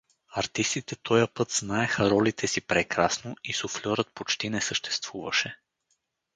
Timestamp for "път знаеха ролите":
1.33-2.47